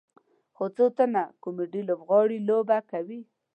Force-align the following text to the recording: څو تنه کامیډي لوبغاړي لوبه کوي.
څو 0.75 0.85
تنه 0.97 1.23
کامیډي 1.41 1.81
لوبغاړي 1.89 2.37
لوبه 2.49 2.77
کوي. 2.91 3.21